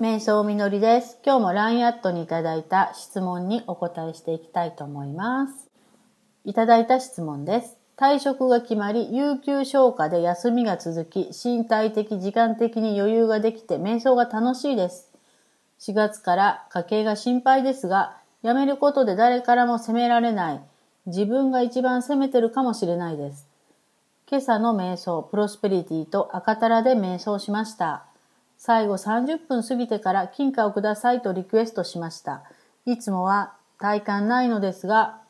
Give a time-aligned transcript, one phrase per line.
[0.00, 1.18] 瞑想みのりです。
[1.26, 5.68] 今日も LINE アットにいただいた質問にお答えしていきたいと思います。
[6.46, 7.76] いただいた質問です。
[7.98, 15.10] 退職が決まり、有給消化で休みが続き、身体的、時間的に余裕ができて、瞑想が楽しいです。
[15.80, 20.60] 4月から家計が心配ですが、辞めることで誰からも責められない。
[21.04, 23.46] 自分が一番責めてるかもしれないです。
[24.26, 28.06] 今朝の瞑想、プロスペリティと赤タラで瞑想しました。
[28.62, 32.42] 最後30分過ぎてから金貨をくださいとリクエストしました。
[32.84, 35.22] いつもは体感ないのですが、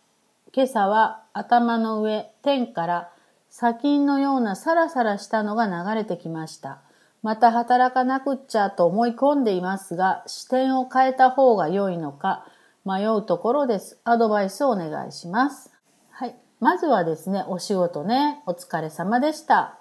[0.52, 3.12] 今朝は頭の上、天から
[3.48, 6.80] 砂金のようなサラサラしたのが流れてきました。
[7.22, 12.48] また働かなくっちゃと思い込んでいますが、視点を変えた方が良いのか
[12.84, 14.00] 迷うところです。
[14.02, 15.70] アドバイスをお願いします。
[16.10, 16.34] はい。
[16.58, 19.79] まずはですね、お仕事ね、お疲れ様でした。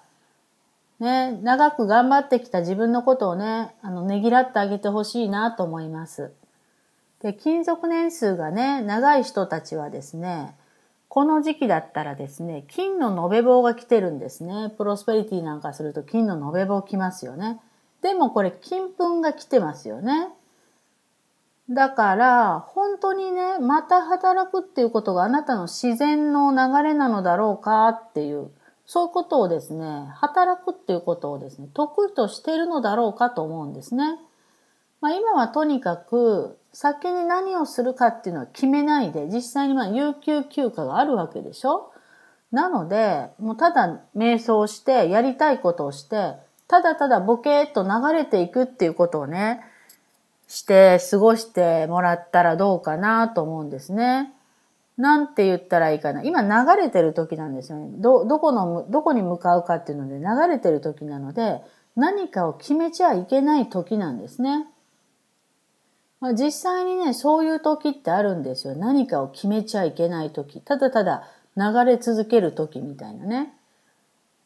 [1.00, 6.34] ね、長く頑張ってきた自分のことをね、あの、ねぎらってあげてほしいなと思います。
[7.22, 10.56] で、勤続年数がね、長い人たちはですね、
[11.08, 14.74] この時期だったらですね、金の延べ棒が来てるんですね。
[14.78, 17.60] プロスペリティなんかすると金の延べ棒来ますよね。
[18.02, 20.30] でもこれ金粉が来てますよね。
[21.70, 28.52] だから、本当にね、また働くっていうことがあなたの自然の流れなのだろうかっていう、
[28.92, 34.18] そういうことをですね、働くっていうことをですね、得意としてるのだろうかと思うんですね。
[35.00, 41.92] まあ今はとにかく、先に何をするかっていうのは決めないで、実際にまあ有給休暇があるわけでしょ？
[42.52, 46.34] なので、もうただ瞑想して、やりたいことをして、
[46.68, 49.62] ただただボケーっと流れていくっていうことをね、
[50.48, 54.34] して過ごしてもらったらどうかなと思うんですね。
[55.00, 56.24] なんて言ったらいいかな。
[56.24, 57.90] 今流れてる時なんですよね。
[58.00, 61.62] ど、どこの、どこに向かうかっていうので流れてる時なので、
[61.96, 64.68] 何かを決めちゃいけない時なんですね。
[66.20, 68.76] まあ、実際にね、そういう時ってあるんですよ。
[68.76, 70.60] 何かを決めちゃいけない時。
[70.60, 71.24] ただただ
[71.56, 73.54] 流れ続ける時みたいなね。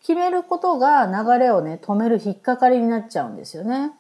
[0.02, 3.94] 決めることが流れをね、止める引っかかりになっちゃうんですよね。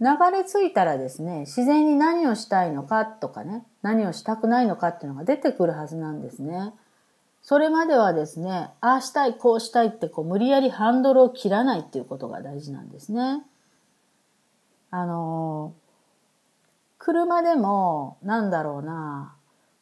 [0.00, 6.72] 流れ着いたらですね、自然に何をしたいのかとかね、何をしたくないのかっていうのが出てくるはずなんですね。
[7.42, 13.44] それまではですね、ああしたい、こうしたいってこう無理やりハンドルを切らないっていうことが大事なんですね。
[14.90, 15.86] あのー
[17.06, 19.36] 車でも、なんだろうな、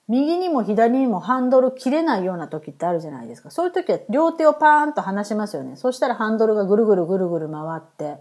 [0.09, 3.51] 右にも左にもハンドル切れないような時ってあるじゃないですか。
[3.51, 5.77] そういう時は両手をパーンと離しますよね。
[5.77, 8.19] そしたらハンドルがぐるぐるぐるぐる回って、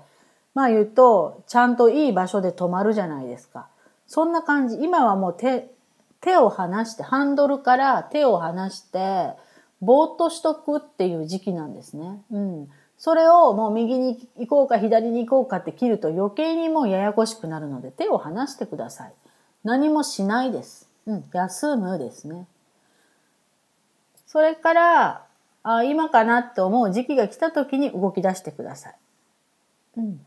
[0.54, 3.68] まあ言うと、ちゃんといい場所で止まるじゃないですか。
[4.08, 4.78] そんな感じ。
[4.82, 5.72] 今はもう手、
[6.22, 9.32] 手を離して、ハンドルから手を離して、
[9.82, 12.22] ぼーっとしとくっていう時期なんですね。
[12.32, 12.70] うん。
[12.98, 19.14] それをもう右に行こうか左に行こうかって切ると余計にもうややこしくなるので手を離してください。
[19.64, 20.90] 何もしないです。
[21.06, 22.48] うん、休むですね。
[24.26, 25.26] それから、
[25.64, 28.96] あ今かなって思う時期が来た時に動き出してください。
[29.98, 30.26] うん。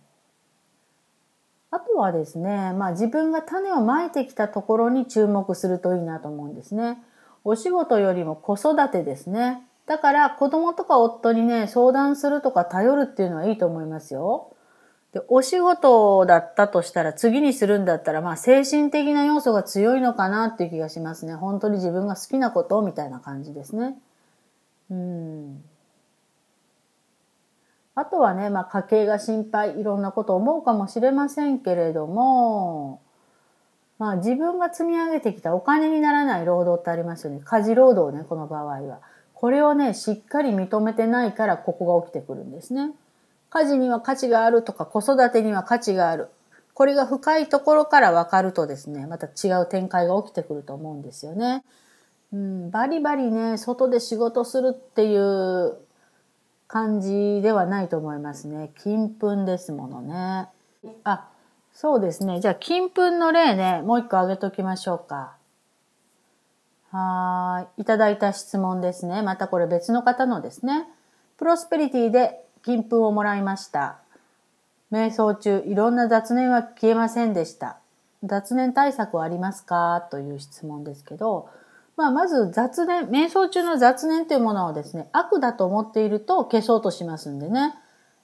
[1.71, 7.03] あとはですね、まあ自分が種をまいてきたところに注目するといいなと思うんですね。
[7.45, 9.63] お仕事よりも子育てですね。
[9.87, 14.53] だから子供とか夫にね、相談するとか頼るっていうのはいいと思いますよ。
[15.13, 21.35] で、お仕事だったとしたら次にするんだったら、まあ精神的な要素が強いのかなっていう気がしますね。
[21.35, 23.97] 本当に自分が好きなことみたいな感じですね。
[24.91, 25.65] うん。
[27.97, 33.01] あとはね、まあ家計が心配、いろんなこと思うかもしれませんけれども、
[33.99, 37.41] まあ自分が積み上げてきたお金にならない労働ってありますよね。
[37.43, 39.01] 家事労働ね、この場合は。
[39.33, 42.93] これをね、しっかり認めてないからここが起きてくるんですね。
[43.49, 46.29] 家事には価値があるとか子育てには価値がある。
[46.75, 51.65] これが深いところから分かるとですね、また違う展開が起きてくると思うんですよね。
[52.35, 55.79] うん、バリバリね、外で仕事するっていう
[56.69, 58.73] 感じではないと思いますね。
[58.83, 60.49] 金粉ですものね。
[61.05, 61.29] あ、
[61.73, 62.41] そうですね。
[62.41, 65.35] じゃあ、金粉の例ね、もう一個挙げときましょうか。
[66.91, 67.83] はい。
[67.83, 69.23] いただいた質問ですね。
[69.23, 70.89] またこれ別の方のですね。
[71.37, 73.99] プロスペリティで金粉をもらいました。
[74.91, 77.79] 瞑想中、いろんな雑念は消えませんでした。
[78.23, 80.07] 雑念対策はありますか？
[80.11, 81.49] という質問ですけど、
[81.97, 87.75] まあ、まず雑念、瞑想中の雑念というものをですね、悪だと思っていると消そうとしますんでね。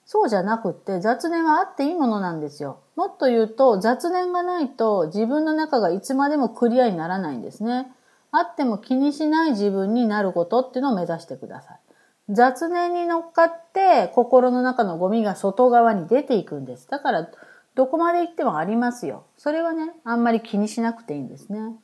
[0.04, 2.80] そうじゃなくって雑念はあっていいものなんですよ。
[2.96, 7.90] もっと言うと雑念がないと自分の中がいつまでもクリアにならないんですね。
[8.30, 11.80] あっても気にしない自分になることっていうのを目指してください。
[12.28, 16.88] 雑念に乗っかって心の中のゴミが外側に出ていくんです。
[16.88, 17.28] だから
[17.74, 19.24] どこまで行ってもありますよ。
[19.36, 21.74] それはね、あんまり気にしなくていいんですね。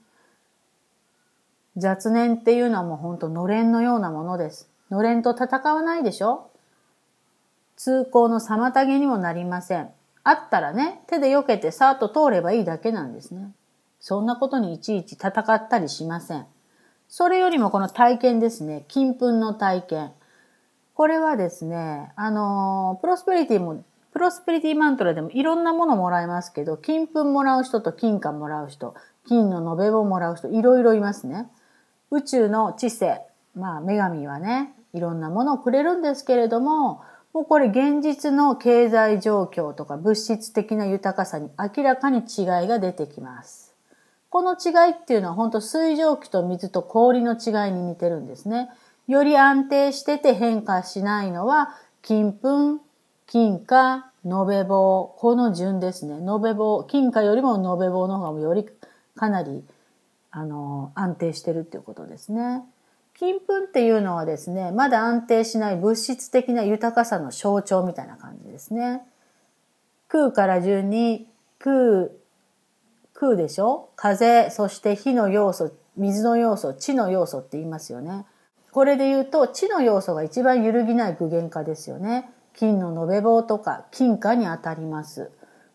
[1.78, 4.69] 雑念っていうのはもうほんとのれんのようなものです。
[4.90, 6.50] のれんと戦わないでしょ？
[7.76, 9.88] 通行の妨げにもなりません。
[10.25, 13.50] あったらね、手で避けてさーっと通ればいいだけなんですね。
[14.00, 16.46] そんなことにいちいち戦ったりしません。
[17.08, 18.84] それよりもこの体験ですね。
[18.88, 20.12] 金粉の体験。
[20.94, 28.94] これはですね、あの、プロスペリティも、プロスペリティマントラでもいろんなものもらえますけど、金粉もらう人と金貨もらう人、
[29.28, 31.46] 金の延べ棒もらう人、いろいろいますね。
[32.10, 33.20] 宇宙の知性、
[33.55, 37.02] まあ女神はね、いろんなものをくれるんですけれども、
[37.32, 43.75] もうこれ現実の経済状況とか物質的な豊かさに明らかに違いが出てきます。
[44.31, 48.70] この違いっていうのは本当水蒸気と水と氷の違いに似てるんですね。
[49.06, 52.78] より安定してて変化しないのは金粉、
[53.26, 55.14] 金貨、延べ棒。
[55.19, 56.16] この順ですね。
[56.16, 58.66] 延べ棒、金貨よりも延べ棒の方がより
[59.16, 59.64] かなり
[60.30, 62.62] あの安定してるっていうことですね。
[63.19, 69.02] 金粉っていうのはですね、まだ安定しない物質的な豊かさの象徴みたいな感じですね。
[70.08, 71.28] 空から順に
[71.58, 72.10] 空、
[73.14, 73.88] 空でしょ？
[73.96, 78.25] 風、そして火の要素、水の要素、地の要素って言いますよね。
[78.70, 82.30] これで言うと、地の要素が一番揺るぎない具現化ですよね。
[82.54, 85.30] 金の延べ棒とか金貨に当たります。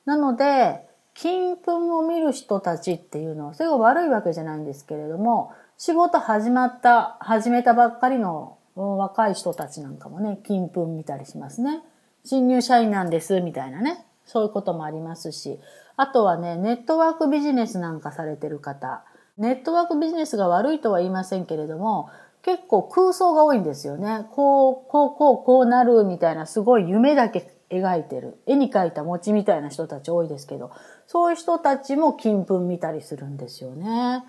[0.06, 11.82] なので、金粉を見る人たちっていうのは、それが悪いわけじゃないんですけれども、仕事始まった、始めたばっかりの若い人たちなんかもね、金粉見たりしますね。
[12.26, 14.06] 新入社員なんです、みたいなね。
[14.26, 15.60] そういうこともありますし。
[15.96, 19.04] あとはね、ネットワークビジネスなんかされてる方。
[19.38, 22.10] ネットワークビジネスが悪いとは言いませんけれども、
[22.44, 24.28] 結構空想が多いんですよね。
[24.32, 27.42] こう、こう、こう、こうなるみたいなすごい夢だけ
[27.80, 28.38] 描いてる。
[28.46, 30.72] 絵に描いた餅みたいな人たち多いですけど、
[31.08, 34.24] そういう人たちも金粉見たりするんですよね。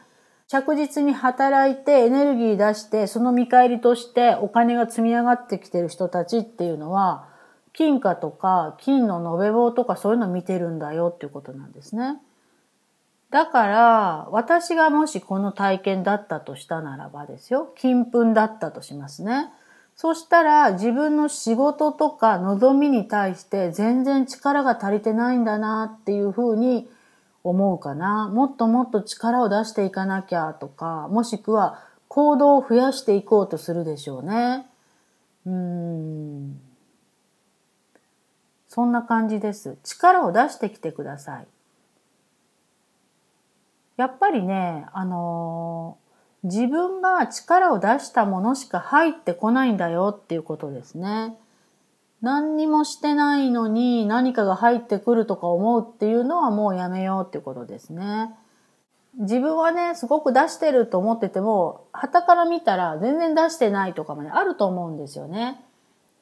[0.47, 7.27] 着実に働いてエネルギー出して、その見返りとしてお金が積み上がってきてる人たちっていうのは、
[7.73, 12.19] 金貨とか金の延べ棒とかそういうの見てるんだよっていうことなんですね。
[13.31, 17.73] だから、私がもしこの体験だったとしたならばですよ。
[17.75, 19.51] 金粉だったとしますね。
[19.97, 26.89] そしたら自分の仕事とか望みに対して全然力が足りてないんだなっていうふうに
[27.45, 28.29] 思うかな。
[28.29, 34.67] もっともっと力を出していかなきゃとか、もしくは行動を増やしていこうとするでしょうね。
[35.47, 36.61] うん。
[38.67, 39.79] そんな感じです。
[39.85, 41.47] 力を出してきてください。
[43.97, 46.04] やっぱりね、あのー、
[46.45, 51.37] 自分が力を出したものしか入ってこないんだよっていうことですね。
[52.21, 58.35] 何にもしてないのに何かが入ってくるとか思うっていうのはもうやめようっていうことですね。
[59.17, 65.65] 自分はね、すごく出してると思ってても、旗から見たら全然出してないとかもね、あると思うんですよね。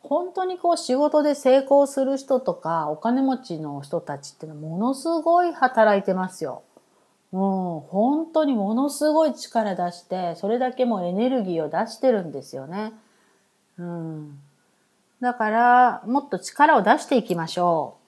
[0.03, 6.63] 本当にこう仕事で成功する人とかお金持ちの人たちっていうのはものすごい働いてますよ。
[7.32, 12.93] もう、本当にものすごい力出して、それだけもうエネルギーを出してるんですよね。
[13.79, 14.38] うん。
[15.20, 18.01] だから、もっと力を出していきましょう。